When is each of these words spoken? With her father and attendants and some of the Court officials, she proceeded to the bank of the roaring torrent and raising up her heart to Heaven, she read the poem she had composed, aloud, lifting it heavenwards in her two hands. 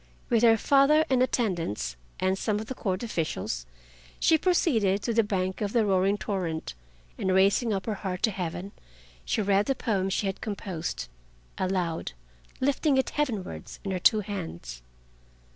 With 0.29 0.41
her 0.41 0.57
father 0.57 1.05
and 1.11 1.21
attendants 1.21 1.95
and 2.19 2.35
some 2.35 2.59
of 2.59 2.65
the 2.65 2.73
Court 2.73 3.03
officials, 3.03 3.67
she 4.19 4.35
proceeded 4.35 5.03
to 5.03 5.13
the 5.13 5.21
bank 5.21 5.61
of 5.61 5.73
the 5.73 5.85
roaring 5.85 6.17
torrent 6.17 6.73
and 7.19 7.31
raising 7.35 7.71
up 7.71 7.85
her 7.85 7.93
heart 7.93 8.23
to 8.23 8.31
Heaven, 8.31 8.71
she 9.25 9.43
read 9.43 9.67
the 9.67 9.75
poem 9.75 10.09
she 10.09 10.25
had 10.25 10.41
composed, 10.41 11.07
aloud, 11.59 12.13
lifting 12.59 12.97
it 12.97 13.11
heavenwards 13.11 13.79
in 13.83 13.91
her 13.91 13.99
two 13.99 14.21
hands. 14.21 14.81